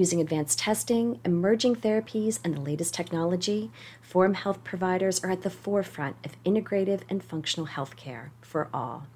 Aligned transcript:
Using 0.00 0.22
advanced 0.22 0.58
testing, 0.58 1.20
emerging 1.26 1.76
therapies, 1.76 2.38
and 2.42 2.54
the 2.54 2.60
latest 2.62 2.94
technology, 2.94 3.70
Forum 4.00 4.32
Health 4.32 4.64
providers 4.64 5.22
are 5.22 5.30
at 5.30 5.42
the 5.42 5.50
forefront 5.50 6.16
of 6.24 6.42
integrative 6.42 7.02
and 7.10 7.22
functional 7.22 7.66
healthcare 7.66 8.30
for 8.40 8.70
all. 8.72 9.06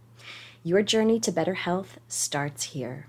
Your 0.63 0.83
journey 0.83 1.19
to 1.21 1.33
better 1.33 1.55
health 1.55 1.99
starts 2.07 2.65
here. 2.65 3.07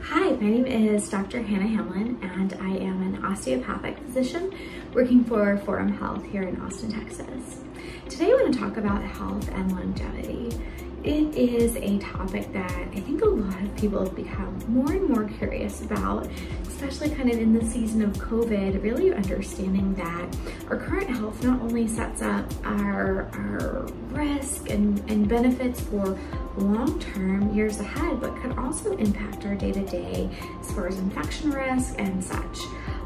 Hi, 0.00 0.30
my 0.30 0.50
name 0.50 0.66
is 0.66 1.08
Dr. 1.08 1.42
Hannah 1.42 1.66
Hamlin, 1.66 2.16
and 2.22 2.52
I 2.60 2.76
am 2.76 3.02
an 3.02 3.24
osteopathic 3.24 3.98
physician 3.98 4.56
working 4.94 5.24
for 5.24 5.56
Forum 5.56 5.94
Health 5.94 6.24
here 6.26 6.42
in 6.42 6.60
Austin, 6.60 6.92
Texas. 6.92 7.58
Today, 8.08 8.26
I 8.26 8.34
want 8.34 8.54
to 8.54 8.60
talk 8.60 8.76
about 8.76 9.02
health 9.02 9.48
and 9.48 9.72
longevity 9.72 10.56
it 11.06 11.36
is 11.36 11.76
a 11.76 11.98
topic 11.98 12.52
that 12.52 12.70
I 12.72 13.00
think 13.00 13.22
a 13.22 13.28
lot 13.28 13.62
of 13.62 13.76
people 13.76 14.00
have 14.00 14.16
become 14.16 14.58
more 14.66 14.90
and 14.90 15.08
more 15.08 15.24
curious 15.24 15.82
about, 15.82 16.28
especially 16.66 17.10
kind 17.10 17.30
of 17.30 17.38
in 17.38 17.52
the 17.56 17.64
season 17.64 18.02
of 18.02 18.12
COVID, 18.14 18.82
really 18.82 19.14
understanding 19.14 19.94
that 19.94 20.36
our 20.68 20.76
current 20.76 21.08
health 21.08 21.42
not 21.44 21.60
only 21.60 21.86
sets 21.86 22.22
up 22.22 22.52
our, 22.64 23.30
our 23.34 23.86
risk 24.10 24.68
and, 24.68 24.98
and 25.08 25.28
benefits 25.28 25.80
for 25.80 26.18
long-term 26.56 27.54
years 27.54 27.78
ahead, 27.78 28.20
but 28.20 28.34
could 28.42 28.58
also 28.58 28.96
impact 28.96 29.44
our 29.44 29.54
day-to-day 29.54 30.28
-day 30.28 30.60
as 30.60 30.72
far 30.72 30.88
as 30.88 30.98
infection 30.98 31.50
risk 31.50 31.94
and 31.98 32.24
such. 32.24 32.58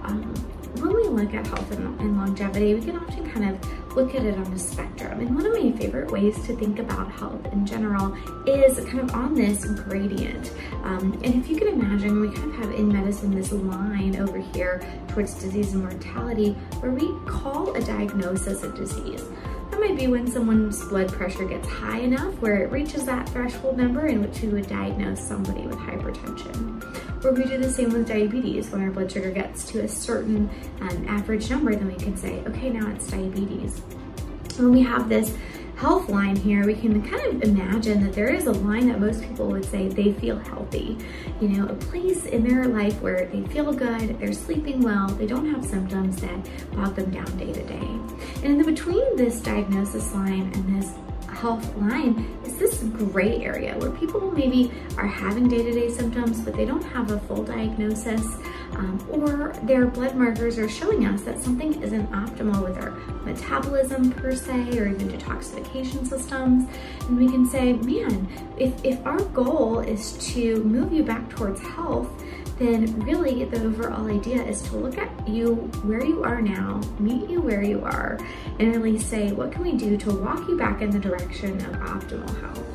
Um, 0.05 0.35
when 0.81 0.95
we 0.95 1.05
look 1.19 1.35
at 1.35 1.47
health 1.47 1.71
and, 1.73 2.01
and 2.01 2.17
longevity, 2.17 2.75
we 2.75 2.81
can 2.81 2.97
often 2.97 3.29
kind 3.31 3.45
of 3.51 3.55
look 3.95 4.15
at 4.15 4.25
it 4.25 4.37
on 4.37 4.53
a 4.53 4.59
spectrum. 4.59 5.21
And 5.21 5.35
one 5.35 5.47
of 5.47 5.53
my 5.53 5.73
favorite 5.73 6.11
ways 6.11 6.35
to 6.47 6.57
think 6.57 6.79
about 6.79 7.11
health 7.11 7.45
in 7.53 7.67
general 7.67 8.15
is 8.47 8.79
kind 8.87 9.01
of 9.01 9.15
on 9.15 9.35
this 9.35 9.65
gradient. 9.65 10.53
Um, 10.83 11.13
and 11.25 11.35
if 11.35 11.49
you 11.49 11.57
can 11.57 11.69
imagine, 11.69 12.21
we 12.21 12.29
kind 12.29 12.55
of 12.55 12.61
have 12.61 12.71
in 12.73 12.89
medicine 12.89 13.35
this 13.35 13.53
line 13.53 14.17
over 14.17 14.39
here 14.39 14.81
towards 15.09 15.35
disease 15.35 15.75
and 15.75 15.83
mortality 15.83 16.53
where 16.81 16.93
we 16.93 17.13
call 17.27 17.75
a 17.75 17.81
diagnosis 17.81 18.63
a 18.63 18.73
disease. 18.73 19.25
Might 19.81 19.97
be 19.97 20.09
when 20.09 20.31
someone's 20.31 20.85
blood 20.85 21.11
pressure 21.11 21.47
gets 21.47 21.67
high 21.67 22.01
enough 22.01 22.35
where 22.35 22.63
it 22.63 22.71
reaches 22.71 23.07
that 23.07 23.27
threshold 23.31 23.79
number 23.79 24.07
in 24.07 24.21
which 24.21 24.43
we 24.43 24.49
would 24.49 24.69
diagnose 24.69 25.27
somebody 25.27 25.67
with 25.67 25.79
hypertension. 25.79 27.25
Or 27.25 27.33
we 27.33 27.45
do 27.45 27.57
the 27.57 27.71
same 27.71 27.91
with 27.91 28.07
diabetes. 28.07 28.71
When 28.71 28.83
our 28.83 28.91
blood 28.91 29.11
sugar 29.11 29.31
gets 29.31 29.65
to 29.73 29.81
a 29.81 29.89
certain 29.89 30.51
um, 30.83 31.09
average 31.09 31.49
number, 31.49 31.75
then 31.75 31.89
we 31.89 31.95
can 31.95 32.15
say, 32.15 32.41
okay, 32.47 32.69
now 32.69 32.89
it's 32.91 33.09
diabetes. 33.09 33.79
When 34.59 34.71
we 34.71 34.83
have 34.83 35.09
this 35.09 35.35
health 35.81 36.11
line 36.11 36.37
here, 36.37 36.67
we 36.67 36.75
can 36.75 37.03
kind 37.03 37.25
of 37.25 37.43
imagine 37.43 38.05
that 38.05 38.13
there 38.13 38.29
is 38.29 38.45
a 38.45 38.53
line 38.53 38.87
that 38.87 39.01
most 39.01 39.23
people 39.23 39.47
would 39.47 39.65
say 39.65 39.89
they 39.89 40.13
feel 40.13 40.39
healthy. 40.39 40.99
You 41.41 41.49
know, 41.49 41.69
a 41.69 41.75
place 41.75 42.27
in 42.27 42.47
their 42.47 42.67
life 42.67 43.01
where 43.01 43.25
they 43.33 43.43
feel 43.47 43.73
good, 43.73 44.21
they're 44.21 44.35
sleeping 44.35 44.83
well, 44.83 45.09
they 45.09 45.27
don't 45.27 45.51
have 45.51 45.65
symptoms 45.65 46.21
that 46.21 46.39
bog 46.73 46.97
them 46.97 47.11
down 47.11 47.35
day 47.39 47.51
to 47.55 47.63
day. 47.63 47.91
And 48.43 48.45
in 48.45 48.59
the 48.59 48.65
between 48.65 49.17
this 49.17 49.41
diagnosis 49.41 50.13
line 50.13 50.53
and 50.53 50.83
this 50.83 50.93
health 51.33 51.75
line 51.77 52.29
is 52.45 52.59
this 52.59 52.83
gray 52.83 53.43
area 53.43 53.75
where 53.79 53.91
people 53.91 54.31
maybe 54.33 54.71
are 54.99 55.07
having 55.07 55.49
day-to-day 55.49 55.89
-day 55.89 55.97
symptoms, 56.01 56.37
but 56.45 56.53
they 56.59 56.67
don't 56.67 56.85
have 56.95 57.07
a 57.17 57.19
full 57.27 57.43
diagnosis, 57.55 58.25
um, 58.81 59.07
or 59.11 59.53
their 59.65 59.87
blood 59.87 60.17
markers 60.17 60.59
are 60.59 60.69
showing 60.69 61.05
us 61.05 61.21
that 61.23 61.39
something 61.39 61.83
isn't 61.83 62.11
optimal 62.13 62.65
with 62.65 62.75
their 62.77 62.93
metabolism 63.25 64.11
per 64.13 64.35
se, 64.35 64.79
or 64.79 64.89
even 64.89 65.09
detoxification 65.09 66.07
systems. 66.07 66.67
And 67.03 67.19
we 67.19 67.29
can 67.29 67.45
say, 67.47 67.75
man, 67.75 68.27
if, 68.57 68.73
if 68.83 69.05
our 69.07 69.21
goal 69.21 69.81
is 69.81 70.13
to 70.33 70.65
move 70.65 70.93
you 70.93 71.03
back 71.03 71.29
towards 71.29 71.61
health, 71.61 72.09
then 72.59 72.99
really 73.01 73.45
the 73.45 73.63
overall 73.65 74.07
idea 74.07 74.43
is 74.43 74.63
to 74.63 74.77
look 74.77 74.97
at 74.97 75.29
you 75.29 75.55
where 75.83 76.05
you 76.05 76.25
are 76.25 76.41
now, 76.41 76.81
meet 76.99 77.29
you 77.29 77.41
where 77.41 77.63
you 77.63 77.83
are, 77.83 78.19
and 78.59 78.75
really 78.75 78.99
say, 78.99 79.33
what 79.33 79.53
can 79.53 79.63
we 79.63 79.73
do 79.73 79.99
to 79.99 80.11
walk 80.11 80.49
you 80.49 80.57
back 80.57 80.81
in 80.81 80.91
the 80.91 80.99
direction 80.99 81.57
of 81.67 81.73
optimal 81.77 82.41
health? 82.41 82.70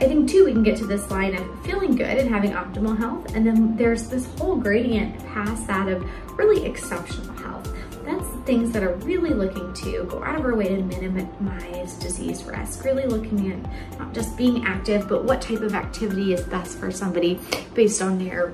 I 0.00 0.06
think 0.06 0.28
too, 0.28 0.44
we 0.44 0.52
can 0.52 0.62
get 0.62 0.76
to 0.78 0.86
this 0.86 1.10
line 1.10 1.36
of 1.36 1.64
feeling 1.64 1.94
good 1.94 2.18
and 2.18 2.28
having 2.28 2.52
optimal 2.52 2.96
health. 2.96 3.34
And 3.34 3.46
then 3.46 3.76
there's 3.76 4.08
this 4.08 4.26
whole 4.38 4.56
gradient 4.56 5.18
past 5.26 5.66
that 5.68 5.88
of 5.88 6.04
really 6.36 6.64
exceptional 6.66 7.32
health. 7.36 7.72
That's 8.04 8.26
things 8.44 8.72
that 8.72 8.82
are 8.82 8.94
really 8.96 9.30
looking 9.30 9.72
to 9.72 10.04
go 10.04 10.22
out 10.22 10.38
of 10.38 10.44
our 10.44 10.54
way 10.54 10.68
to 10.68 10.82
minimize 10.82 11.94
disease 11.94 12.42
risk, 12.44 12.84
really 12.84 13.06
looking 13.06 13.52
at 13.52 13.98
not 13.98 14.12
just 14.12 14.36
being 14.36 14.64
active, 14.66 15.08
but 15.08 15.24
what 15.24 15.40
type 15.40 15.60
of 15.60 15.74
activity 15.74 16.34
is 16.34 16.42
best 16.42 16.78
for 16.78 16.90
somebody 16.90 17.40
based 17.72 18.02
on 18.02 18.18
their 18.18 18.52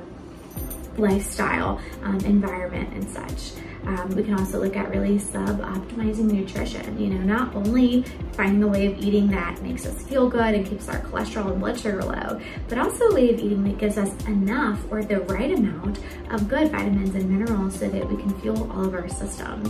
lifestyle, 0.96 1.80
um, 2.02 2.20
environment, 2.20 2.92
and 2.92 3.08
such. 3.08 3.52
Um, 3.86 4.10
we 4.10 4.22
can 4.22 4.34
also 4.34 4.60
look 4.60 4.76
at 4.76 4.90
really 4.90 5.18
sub-optimizing 5.18 6.30
nutrition. 6.30 7.00
You 7.00 7.08
know, 7.08 7.20
not 7.20 7.54
only 7.54 8.02
finding 8.32 8.62
a 8.62 8.68
way 8.68 8.86
of 8.86 8.98
eating 8.98 9.28
that 9.28 9.60
makes 9.62 9.86
us 9.86 10.02
feel 10.02 10.28
good 10.28 10.54
and 10.54 10.66
keeps 10.66 10.88
our 10.88 11.00
cholesterol 11.00 11.52
and 11.52 11.60
blood 11.60 11.78
sugar 11.78 12.02
low, 12.02 12.40
but 12.68 12.78
also 12.78 13.04
a 13.08 13.14
way 13.14 13.32
of 13.32 13.40
eating 13.40 13.64
that 13.64 13.78
gives 13.78 13.98
us 13.98 14.10
enough 14.26 14.80
or 14.90 15.02
the 15.02 15.20
right 15.20 15.52
amount 15.52 15.98
of 16.30 16.48
good 16.48 16.70
vitamins 16.70 17.14
and 17.14 17.28
minerals 17.28 17.78
so 17.78 17.88
that 17.88 18.08
we 18.08 18.16
can 18.16 18.38
fuel 18.40 18.70
all 18.72 18.84
of 18.84 18.94
our 18.94 19.08
systems. 19.08 19.68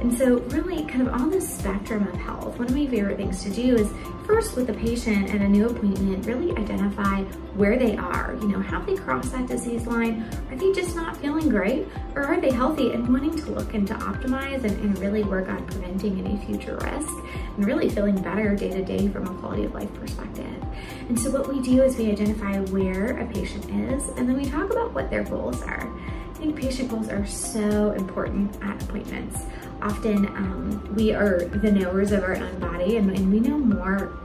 And 0.00 0.12
so 0.12 0.38
really 0.50 0.84
kind 0.84 1.06
of 1.06 1.14
on 1.14 1.30
the 1.30 1.40
spectrum 1.40 2.06
of 2.06 2.14
health, 2.14 2.58
one 2.58 2.68
of 2.68 2.74
my 2.74 2.86
favorite 2.86 3.16
things 3.16 3.42
to 3.44 3.50
do 3.50 3.76
is 3.76 3.90
first 4.26 4.56
with 4.56 4.66
the 4.66 4.74
patient 4.74 5.34
at 5.34 5.40
a 5.40 5.48
new 5.48 5.66
appointment, 5.68 6.26
really 6.26 6.50
identify 6.56 7.22
where 7.54 7.78
they 7.78 7.96
are. 7.96 8.36
You 8.40 8.48
know, 8.48 8.60
have 8.60 8.84
they 8.86 8.96
crossed 8.96 9.32
that 9.32 9.46
disease 9.46 9.86
line? 9.86 10.28
Are 10.50 10.56
they 10.56 10.72
just 10.72 10.94
not 10.94 11.16
feeling 11.16 11.48
great? 11.48 11.88
Or 12.14 12.24
are 12.24 12.40
they 12.40 12.50
healthy 12.50 12.92
and 12.92 13.08
wanting 13.08 13.36
to 13.36 13.45
look 13.48 13.74
and 13.74 13.86
to 13.88 13.94
optimize 13.94 14.64
and, 14.64 14.72
and 14.80 14.98
really 14.98 15.22
work 15.22 15.48
on 15.48 15.64
preventing 15.66 16.18
any 16.18 16.36
future 16.46 16.76
risk 16.76 17.12
and 17.56 17.66
really 17.66 17.88
feeling 17.88 18.20
better 18.20 18.54
day 18.54 18.70
to 18.70 18.84
day 18.84 19.08
from 19.08 19.26
a 19.26 19.40
quality 19.40 19.64
of 19.64 19.74
life 19.74 19.92
perspective? 19.94 20.62
And 21.08 21.18
so 21.18 21.30
what 21.30 21.48
we 21.48 21.60
do 21.60 21.82
is 21.82 21.96
we 21.96 22.10
identify 22.10 22.58
where 22.60 23.18
a 23.18 23.26
patient 23.26 23.64
is 23.64 24.08
and 24.16 24.28
then 24.28 24.36
we 24.36 24.44
talk 24.44 24.70
about 24.70 24.92
what 24.92 25.10
their 25.10 25.24
goals 25.24 25.62
are. 25.62 25.90
I 26.36 26.38
think 26.38 26.56
patient 26.56 26.90
goals 26.90 27.08
are 27.08 27.24
so 27.26 27.92
important 27.92 28.62
at 28.62 28.82
appointments. 28.82 29.40
Often 29.80 30.26
um, 30.26 30.94
we 30.94 31.12
are 31.12 31.44
the 31.46 31.72
knowers 31.72 32.12
of 32.12 32.22
our 32.22 32.36
own 32.36 32.58
body 32.58 32.98
and, 32.98 33.10
and, 33.10 33.32
we 33.32 33.40
know 33.40 33.56
more 33.56 34.18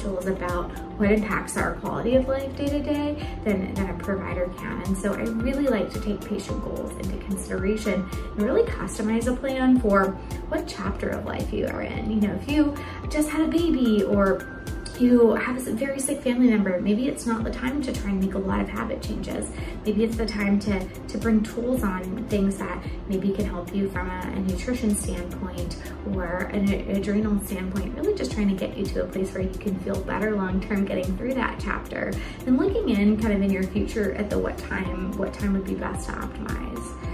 individuals 0.00 0.26
about 0.26 0.70
what 0.98 1.10
impacts 1.12 1.56
our 1.56 1.74
quality 1.76 2.16
of 2.16 2.28
life 2.28 2.54
day 2.56 2.68
to 2.68 2.80
day 2.80 3.38
than, 3.44 3.72
than 3.74 3.90
a 3.90 3.94
provider 3.94 4.48
can. 4.58 4.82
And 4.82 4.96
so 4.96 5.14
I 5.14 5.22
really 5.22 5.66
like 5.66 5.90
to 5.92 6.00
take 6.00 6.20
patient 6.20 6.62
goals 6.62 6.92
into 6.92 7.16
consideration 7.24 8.08
and 8.12 8.42
really 8.42 8.62
customize 8.62 9.26
a 9.26 9.36
plan 9.36 9.80
for 9.80 10.12
what 10.48 10.66
chapter 10.66 11.10
of 11.10 11.24
life 11.24 11.52
you 11.52 11.66
are 11.66 11.82
in. 11.82 12.10
You 12.10 12.28
know, 12.28 12.34
if 12.34 12.50
you 12.50 12.76
just 13.08 13.28
had 13.28 13.42
a 13.42 13.48
baby 13.48 14.02
or 14.02 14.62
you 15.00 15.34
have 15.34 15.66
a 15.66 15.72
very 15.72 15.98
sick 15.98 16.20
family 16.20 16.48
member, 16.48 16.80
maybe 16.80 17.08
it's 17.08 17.26
not 17.26 17.44
the 17.44 17.50
time 17.50 17.82
to 17.82 17.92
try 17.92 18.10
and 18.10 18.20
make 18.20 18.34
a 18.34 18.38
lot 18.38 18.60
of 18.60 18.68
habit 18.68 19.02
changes. 19.02 19.50
Maybe 19.84 20.04
it's 20.04 20.16
the 20.16 20.26
time 20.26 20.58
to, 20.60 20.86
to 21.08 21.18
bring 21.18 21.42
tools 21.42 21.82
on 21.82 22.26
things 22.28 22.58
that 22.58 22.84
maybe 23.08 23.32
can 23.32 23.46
help 23.46 23.74
you 23.74 23.88
from 23.90 24.10
a, 24.10 24.20
a 24.34 24.40
nutrition 24.40 24.94
standpoint 24.94 25.76
or 26.14 26.50
an 26.52 26.68
adrenal 26.90 27.40
standpoint, 27.44 27.96
really 27.96 28.14
just 28.14 28.32
trying 28.32 28.48
to 28.48 28.54
get 28.54 28.76
you 28.76 28.84
to 28.86 29.04
a 29.04 29.06
place 29.06 29.32
where 29.32 29.42
you 29.42 29.58
can 29.58 29.78
feel 29.80 30.00
better 30.02 30.36
long-term 30.36 30.84
getting 30.84 31.16
through 31.16 31.34
that 31.34 31.58
chapter 31.58 32.12
and 32.46 32.58
looking 32.58 32.90
in 32.90 33.20
kind 33.20 33.32
of 33.32 33.42
in 33.42 33.50
your 33.50 33.64
future 33.64 34.12
at 34.14 34.28
the 34.28 34.38
what 34.38 34.58
time, 34.58 35.16
what 35.16 35.32
time 35.32 35.52
would 35.52 35.64
be 35.64 35.74
best 35.74 36.06
to 36.08 36.12
optimize. 36.12 37.10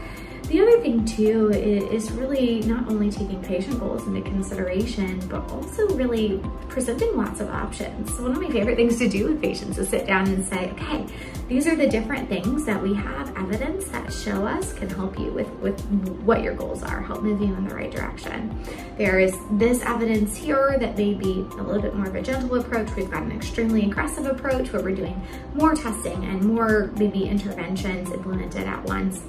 The 0.48 0.60
other 0.60 0.80
thing 0.80 1.04
too 1.04 1.50
is 1.50 2.12
really 2.12 2.60
not 2.60 2.88
only 2.88 3.10
taking 3.10 3.42
patient 3.42 3.80
goals 3.80 4.06
into 4.06 4.22
consideration, 4.22 5.18
but 5.28 5.50
also 5.50 5.88
really 5.96 6.40
presenting 6.68 7.16
lots 7.16 7.40
of 7.40 7.50
options. 7.50 8.12
One 8.20 8.30
of 8.30 8.40
my 8.40 8.48
favorite 8.48 8.76
things 8.76 8.96
to 8.98 9.08
do 9.08 9.26
with 9.26 9.42
patients 9.42 9.76
is 9.76 9.88
sit 9.88 10.06
down 10.06 10.28
and 10.28 10.46
say, 10.46 10.70
okay, 10.70 11.04
these 11.48 11.66
are 11.66 11.74
the 11.74 11.88
different 11.88 12.28
things 12.28 12.64
that 12.64 12.80
we 12.80 12.94
have 12.94 13.36
evidence 13.36 13.86
that 13.86 14.12
show 14.12 14.46
us 14.46 14.72
can 14.72 14.88
help 14.88 15.18
you 15.18 15.32
with, 15.32 15.48
with 15.54 15.80
what 16.22 16.42
your 16.42 16.54
goals 16.54 16.84
are, 16.84 17.02
help 17.02 17.22
move 17.22 17.40
you 17.40 17.52
in 17.52 17.68
the 17.68 17.74
right 17.74 17.90
direction. 17.90 18.56
There 18.96 19.18
is 19.18 19.36
this 19.52 19.82
evidence 19.82 20.36
here 20.36 20.78
that 20.78 20.96
may 20.96 21.14
be 21.14 21.40
a 21.58 21.62
little 21.62 21.82
bit 21.82 21.94
more 21.96 22.06
of 22.06 22.14
a 22.14 22.22
gentle 22.22 22.54
approach. 22.60 22.88
We've 22.94 23.10
got 23.10 23.24
an 23.24 23.32
extremely 23.32 23.84
aggressive 23.86 24.26
approach 24.26 24.72
where 24.72 24.80
we're 24.80 24.94
doing 24.94 25.20
more 25.54 25.74
testing 25.74 26.24
and 26.24 26.40
more 26.42 26.92
maybe 26.96 27.24
interventions 27.24 28.12
implemented 28.12 28.64
at 28.68 28.84
once 28.84 29.22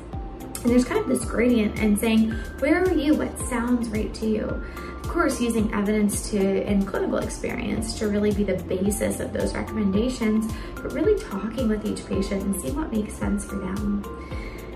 And 0.64 0.72
there's 0.72 0.86
kind 0.86 1.00
of 1.00 1.08
this 1.08 1.24
gradient 1.24 1.80
and 1.80 1.98
saying, 2.00 2.32
where 2.60 2.84
are 2.84 2.94
you? 2.94 3.16
What 3.16 3.38
sounds 3.48 3.88
right 3.90 4.14
to 4.16 4.28
you? 4.28 4.44
Of 4.44 5.08
course, 5.14 5.40
using 5.40 5.74
evidence 5.74 6.30
to 6.32 6.64
and 6.64 6.86
clinical 6.86 7.20
experience 7.20 7.98
to 8.00 8.10
really 8.10 8.34
be 8.34 8.44
the 8.44 8.62
basis 8.64 9.20
of 9.20 9.32
those 9.32 9.54
recommendations, 9.54 10.52
but 10.76 10.92
really 10.94 11.18
talking 11.24 11.70
with 11.70 11.86
each 11.86 12.06
patient 12.08 12.44
and 12.44 12.60
seeing 12.60 12.76
what 12.76 12.92
makes 12.92 13.14
sense 13.14 13.46
for 13.46 13.56
them. 13.56 14.04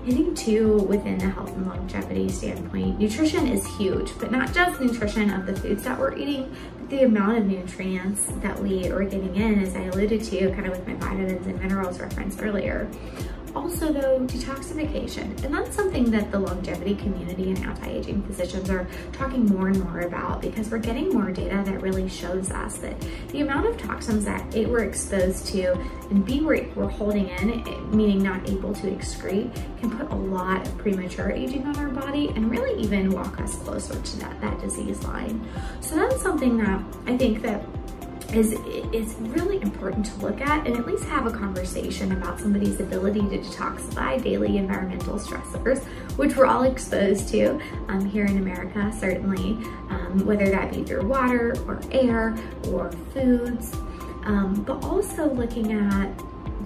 I 0.04 0.10
think 0.10 0.36
too, 0.36 0.78
within 0.78 1.18
the 1.18 1.28
health 1.28 1.54
and 1.54 1.64
longevity 1.66 2.28
standpoint, 2.28 2.98
nutrition 2.98 3.46
is 3.46 3.64
huge, 3.76 4.10
but 4.18 4.32
not 4.32 4.52
just 4.52 4.80
nutrition 4.80 5.30
of 5.30 5.46
the 5.46 5.54
foods 5.54 5.84
that 5.84 5.96
we're 5.96 6.16
eating, 6.16 6.52
but 6.78 6.90
the 6.90 7.04
amount 7.04 7.38
of 7.38 7.46
nutrients 7.46 8.26
that 8.40 8.58
we 8.58 8.88
are 8.88 9.04
getting 9.04 9.36
in, 9.36 9.62
as 9.62 9.76
I 9.76 9.82
alluded 9.82 10.24
to 10.24 10.50
kind 10.54 10.66
of 10.66 10.70
with 10.72 10.88
my 10.88 10.94
vitamins 10.94 11.46
and 11.46 11.60
minerals 11.60 12.00
reference 12.00 12.36
earlier. 12.40 12.90
Also 13.54 13.92
though, 13.92 14.18
detoxification, 14.20 15.44
and 15.44 15.54
that's 15.54 15.76
something 15.76 16.10
that 16.10 16.30
the 16.32 16.38
longevity 16.38 16.94
community 16.94 17.50
and 17.50 17.58
anti-aging 17.58 18.22
physicians 18.22 18.70
are 18.70 18.86
talking 19.12 19.44
more 19.46 19.68
and 19.68 19.82
more 19.84 20.00
about 20.00 20.40
because 20.40 20.70
we're 20.70 20.78
getting 20.78 21.10
more 21.10 21.30
data 21.30 21.62
that 21.64 21.82
really 21.82 22.08
shows 22.08 22.50
us 22.50 22.78
that 22.78 22.94
the 23.28 23.42
amount 23.42 23.66
of 23.66 23.76
toxins 23.76 24.24
that 24.24 24.42
we're 24.54 24.84
exposed 24.84 25.46
to 25.48 25.72
and 26.10 26.24
B, 26.24 26.40
we're, 26.40 26.66
we're 26.74 26.88
holding 26.88 27.28
in, 27.28 27.96
meaning 27.96 28.22
not 28.22 28.48
able 28.48 28.74
to 28.74 28.86
excrete, 28.86 29.54
can 29.80 29.90
put 29.90 30.10
a 30.10 30.14
lot 30.14 30.66
of 30.66 30.78
premature 30.78 31.30
aging 31.30 31.66
on 31.66 31.76
our 31.76 31.88
body 31.88 32.28
and 32.28 32.50
really 32.50 32.80
even 32.80 33.10
walk 33.10 33.40
us 33.40 33.56
closer 33.56 34.00
to 34.00 34.16
that, 34.20 34.40
that 34.40 34.60
disease 34.60 35.02
line. 35.04 35.46
So 35.80 35.96
that's 35.96 36.22
something 36.22 36.56
that 36.58 36.82
I 37.06 37.18
think 37.18 37.42
that 37.42 37.64
is, 38.34 38.52
is 38.92 39.14
really 39.18 39.60
important 39.62 40.06
to 40.06 40.14
look 40.16 40.40
at 40.40 40.66
and 40.66 40.76
at 40.76 40.86
least 40.86 41.04
have 41.04 41.26
a 41.26 41.30
conversation 41.30 42.12
about 42.12 42.40
somebody's 42.40 42.80
ability 42.80 43.20
to 43.20 43.38
detoxify 43.38 44.22
daily 44.22 44.56
environmental 44.56 45.18
stressors, 45.18 45.82
which 46.16 46.36
we're 46.36 46.46
all 46.46 46.64
exposed 46.64 47.28
to 47.28 47.60
um, 47.88 48.04
here 48.04 48.24
in 48.24 48.38
America, 48.38 48.92
certainly, 48.98 49.52
um, 49.90 50.24
whether 50.24 50.48
that 50.50 50.72
be 50.72 50.82
through 50.82 51.06
water 51.06 51.54
or 51.66 51.80
air 51.90 52.36
or 52.68 52.90
foods, 53.12 53.74
um, 54.24 54.62
but 54.66 54.82
also 54.84 55.32
looking 55.32 55.72
at 55.72 56.10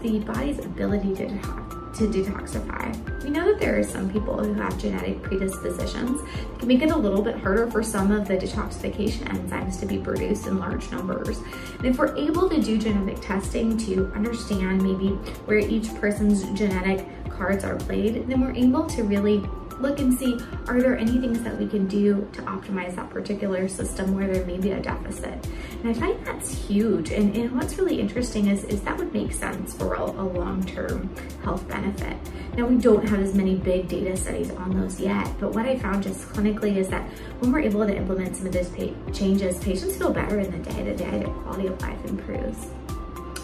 the 0.02 0.20
body's 0.20 0.58
ability 0.58 1.14
to 1.14 1.26
detox 1.26 1.65
to 1.96 2.06
detoxify. 2.08 3.25
We 3.25 3.31
know 3.31 3.44
that 3.46 3.58
there 3.58 3.78
are 3.78 3.82
some 3.82 4.10
people 4.10 4.43
who 4.43 4.52
have 4.54 4.78
genetic 4.78 5.22
predispositions. 5.22 6.20
It 6.20 6.58
can 6.58 6.69
make 6.69 6.82
it 6.82 6.90
a 6.90 6.96
little 6.96 7.22
bit 7.22 7.37
harder 7.37 7.70
for 7.70 7.82
some 7.82 8.12
of 8.12 8.28
the 8.28 8.37
detoxification 8.37 9.25
enzymes 9.28 9.81
to 9.81 9.87
be 9.87 9.98
produced 9.98 10.46
in 10.46 10.58
large 10.58 10.90
numbers. 10.90 11.38
And 11.78 11.87
if 11.87 11.98
we're 11.98 12.16
able 12.16 12.48
to 12.48 12.60
do 12.60 12.78
genetic 12.78 13.20
testing 13.20 13.76
to 13.78 14.12
understand 14.14 14.82
maybe 14.82 15.08
where 15.46 15.58
each 15.58 15.94
person's 15.96 16.44
genetic 16.58 17.06
cards 17.31 17.64
are 17.64 17.76
played, 17.76 18.28
then 18.28 18.40
we're 18.40 18.54
able 18.54 18.87
to 18.87 19.02
really 19.02 19.42
look 19.81 19.99
and 19.99 20.17
see, 20.19 20.38
are 20.69 20.81
there 20.81 20.96
any 20.96 21.19
things 21.19 21.43
that 21.43 21.58
we 21.58 21.67
can 21.67 21.87
do 21.87 22.28
to 22.32 22.43
optimize 22.43 22.96
that 22.96 23.11
particular 23.11 23.69
system 23.69 24.14
where 24.14 24.26
there 24.32 24.44
may 24.46 24.58
be 24.58 24.73
a 24.73 24.81
deficit? 24.81 25.46
And 25.82 25.88
I 25.88 25.93
find 25.93 26.26
that's 26.26 26.50
huge. 26.67 27.11
And, 27.11 27.37
and 27.37 27.52
what's 27.52 27.78
really 27.78 28.00
interesting 28.00 28.49
is, 28.49 28.64
is 28.64 28.81
that 28.82 28.96
would 28.96 29.12
make 29.12 29.32
sense 29.32 29.75
for 29.75 29.94
a, 29.94 30.02
a 30.02 30.25
long-term 30.25 31.14
health 31.43 31.67
benefit. 31.69 32.17
Now 32.56 32.67
we 32.67 32.76
don't 32.76 33.06
have 33.06 33.20
as 33.20 33.34
many 33.34 33.56
big 33.56 33.88
data 33.88 34.17
studies 34.17 34.50
on 34.52 34.81
those 34.81 34.99
yet, 34.99 35.28
but 35.38 35.55
what 35.55 35.67
I 35.67 35.78
found 35.78 36.02
just 36.02 36.28
clinically 36.31 36.76
is 36.76 36.88
that 36.88 37.06
when 37.40 37.52
we're 37.52 37.61
able 37.61 37.87
to 37.87 37.94
implement 37.94 38.37
some 38.37 38.46
of 38.46 38.52
those 38.52 38.70
changes, 39.12 39.58
patients 39.58 39.96
feel 39.96 40.12
better 40.12 40.40
in 40.40 40.50
the 40.50 40.70
day-to-day, 40.70 41.05
-day. 41.05 41.20
their 41.20 41.34
quality 41.43 41.69
of 41.69 41.81
life 41.82 42.02
improves. 42.08 42.58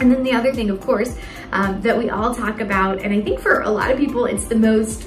And 0.01 0.11
then 0.11 0.25
the 0.25 0.33
other 0.33 0.53
thing, 0.53 0.69
of 0.71 0.81
course, 0.81 1.17
um, 1.53 1.81
that 1.83 1.97
we 1.97 2.11
all 2.11 2.35
talk 2.35 2.61
about, 2.61 3.03
and 3.03 3.15
I 3.15 3.21
think 3.21 3.39
for 3.39 3.61
a 3.61 3.71
lot 3.71 3.91
of 3.93 3.99
people, 3.99 4.25
it's 4.25 4.47
the 4.47 4.57
most 4.57 5.07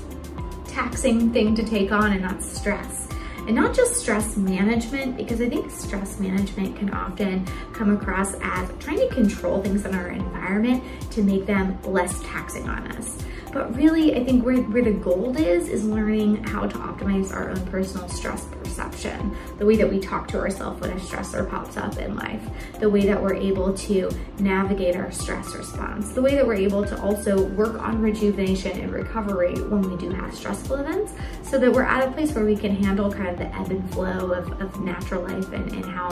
taxing 0.75 1.31
thing 1.31 1.55
to 1.55 1.63
take 1.63 1.93
on 1.93 2.11
and 2.11 2.21
that's 2.21 2.45
stress. 2.45 3.07
And 3.47 3.55
not 3.55 3.73
just 3.73 3.95
stress 3.95 4.35
management, 4.35 5.15
because 5.15 5.39
I 5.39 5.47
think 5.47 5.71
stress 5.71 6.19
management 6.19 6.75
can 6.75 6.89
often 6.89 7.47
come 7.73 7.95
across 7.95 8.33
as 8.41 8.69
trying 8.79 8.97
to 8.97 9.07
control 9.07 9.61
things 9.61 9.85
in 9.85 9.95
our 9.95 10.09
environment 10.09 10.83
to 11.11 11.23
make 11.23 11.45
them 11.45 11.81
less 11.83 12.21
taxing 12.23 12.67
on 12.67 12.91
us. 12.91 13.17
But 13.53 13.73
really, 13.77 14.15
I 14.17 14.25
think 14.25 14.43
where, 14.43 14.57
where 14.57 14.83
the 14.83 14.91
gold 14.91 15.39
is, 15.39 15.69
is 15.69 15.85
learning 15.85 16.43
how 16.43 16.67
to 16.67 16.77
optimize 16.77 17.31
our 17.31 17.51
own 17.51 17.65
personal 17.67 18.09
stress 18.09 18.43
perception, 18.75 19.35
the 19.57 19.65
way 19.65 19.75
that 19.77 19.89
we 19.89 19.99
talk 19.99 20.27
to 20.27 20.37
ourselves 20.37 20.81
when 20.81 20.91
a 20.91 20.95
stressor 20.95 21.49
pops 21.49 21.77
up 21.77 21.97
in 21.97 22.15
life, 22.15 22.41
the 22.79 22.89
way 22.89 23.05
that 23.05 23.21
we're 23.21 23.33
able 23.33 23.73
to 23.73 24.09
navigate 24.39 24.95
our 24.95 25.11
stress 25.11 25.55
response, 25.55 26.11
the 26.11 26.21
way 26.21 26.35
that 26.35 26.45
we're 26.45 26.55
able 26.55 26.83
to 26.85 26.99
also 27.01 27.47
work 27.49 27.79
on 27.81 28.01
rejuvenation 28.01 28.79
and 28.79 28.91
recovery 28.91 29.53
when 29.53 29.81
we 29.81 29.97
do 29.97 30.09
have 30.09 30.33
stressful 30.33 30.75
events, 30.77 31.13
so 31.41 31.57
that 31.57 31.71
we're 31.71 31.83
at 31.83 32.07
a 32.07 32.11
place 32.11 32.33
where 32.33 32.45
we 32.45 32.55
can 32.55 32.75
handle 32.75 33.11
kind 33.11 33.29
of 33.29 33.37
the 33.37 33.55
ebb 33.55 33.71
and 33.71 33.93
flow 33.93 34.31
of, 34.31 34.61
of 34.61 34.79
natural 34.81 35.23
life 35.23 35.51
and, 35.53 35.71
and 35.71 35.85
how 35.85 36.09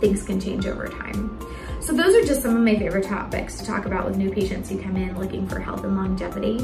things 0.00 0.22
can 0.22 0.40
change 0.40 0.66
over 0.66 0.88
time. 0.88 1.38
So 1.80 1.96
those 1.96 2.14
are 2.14 2.24
just 2.24 2.42
some 2.42 2.54
of 2.54 2.62
my 2.62 2.76
favorite 2.76 3.06
topics 3.06 3.56
to 3.56 3.64
talk 3.64 3.86
about 3.86 4.04
with 4.04 4.16
new 4.16 4.30
patients 4.30 4.68
who 4.68 4.80
come 4.80 4.96
in 4.96 5.18
looking 5.18 5.48
for 5.48 5.58
health 5.58 5.82
and 5.82 5.96
longevity. 5.96 6.58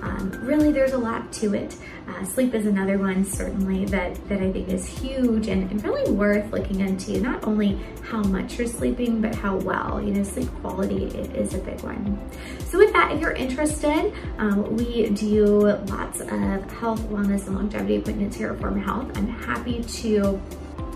Um, 0.00 0.32
really, 0.42 0.72
there's 0.72 0.92
a 0.92 0.98
lot 0.98 1.30
to 1.34 1.54
it. 1.54 1.76
Uh, 2.08 2.24
sleep 2.24 2.54
is 2.54 2.66
another 2.66 2.98
one, 2.98 3.24
certainly, 3.24 3.84
that, 3.84 4.16
that 4.28 4.40
I 4.40 4.50
think 4.50 4.68
is 4.68 4.86
huge 4.86 5.46
and, 5.46 5.70
and, 5.70 5.84
really 5.84 6.10
worth 6.10 6.50
looking 6.52 6.80
into. 6.80 7.20
Not 7.20 7.46
only 7.46 7.78
how 8.02 8.22
much 8.22 8.58
you're 8.58 8.66
sleeping, 8.66 9.20
but 9.20 9.34
how 9.34 9.56
well. 9.56 10.02
You 10.02 10.14
know, 10.14 10.22
sleep 10.24 10.48
quality 10.62 11.04
is 11.04 11.54
a 11.54 11.58
big 11.58 11.80
one. 11.82 12.18
So 12.64 12.78
with 12.78 12.92
that, 12.94 13.12
if 13.12 13.20
you're 13.20 13.32
interested, 13.32 14.12
um, 14.38 14.76
we 14.76 15.10
do 15.10 15.60
lots 15.86 16.20
of 16.20 16.28
health, 16.72 17.00
wellness, 17.02 17.46
and 17.46 17.54
longevity 17.54 17.96
appointments 17.96 18.36
here 18.36 18.52
at 18.52 18.58
Forum 18.58 18.80
Health. 18.80 19.16
I'm 19.16 19.28
happy 19.28 19.82
to 19.82 20.40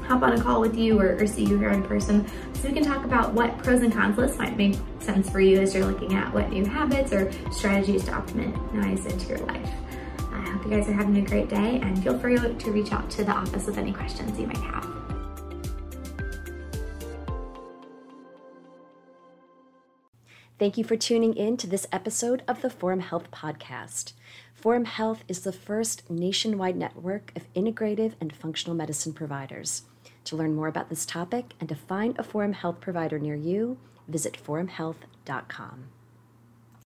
hop 0.06 0.22
on 0.22 0.32
a 0.32 0.40
call 0.40 0.60
with 0.60 0.76
you 0.76 1.00
or, 1.00 1.16
or 1.20 1.26
see 1.26 1.44
you 1.44 1.58
here 1.58 1.70
in 1.70 1.82
person 1.82 2.26
so 2.54 2.68
we 2.68 2.74
can 2.74 2.84
talk 2.84 3.04
about 3.04 3.34
what 3.34 3.56
pros 3.58 3.82
and 3.82 3.92
cons 3.92 4.16
lists 4.16 4.38
might 4.38 4.56
make 4.56 4.76
sense 5.00 5.28
for 5.28 5.40
you 5.40 5.60
as 5.60 5.74
you're 5.74 5.84
looking 5.84 6.14
at 6.14 6.32
what 6.32 6.50
new 6.50 6.64
habits 6.64 7.12
or 7.12 7.30
strategies 7.50 8.04
to 8.04 8.12
optimize 8.12 9.04
into 9.06 9.28
your 9.28 9.38
life. 9.38 9.70
I 10.32 10.50
hope 10.50 10.64
you 10.64 10.70
guys 10.70 10.88
are 10.88 10.92
having 10.92 11.16
a 11.16 11.22
great 11.22 11.48
day 11.48 11.80
and 11.82 12.02
feel 12.02 12.18
free 12.18 12.36
to 12.36 12.70
reach 12.70 12.92
out 12.92 13.10
to 13.10 13.24
the 13.24 13.32
office 13.32 13.66
with 13.66 13.78
any 13.78 13.92
questions 13.92 14.38
you 14.38 14.46
might 14.46 14.56
have. 14.58 14.96
Thank 20.58 20.78
you 20.78 20.84
for 20.84 20.96
tuning 20.96 21.34
in 21.34 21.58
to 21.58 21.66
this 21.66 21.86
episode 21.92 22.42
of 22.48 22.62
the 22.62 22.70
Forum 22.70 23.00
Health 23.00 23.30
Podcast. 23.30 24.14
Forum 24.54 24.86
Health 24.86 25.22
is 25.28 25.40
the 25.40 25.52
first 25.52 26.08
nationwide 26.08 26.76
network 26.76 27.30
of 27.36 27.52
integrative 27.52 28.14
and 28.22 28.34
functional 28.34 28.74
medicine 28.74 29.12
providers. 29.12 29.82
To 30.26 30.36
learn 30.36 30.56
more 30.56 30.66
about 30.66 30.88
this 30.88 31.06
topic 31.06 31.54
and 31.60 31.68
to 31.68 31.76
find 31.76 32.18
a 32.18 32.24
Forum 32.24 32.52
Health 32.52 32.80
provider 32.80 33.16
near 33.16 33.36
you, 33.36 33.78
visit 34.08 34.36
forumhealth.com. 34.44 35.84